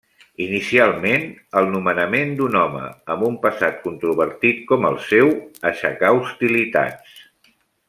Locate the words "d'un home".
2.39-2.81